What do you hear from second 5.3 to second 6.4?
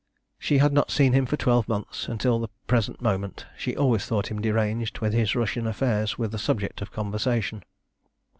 Russian affairs were the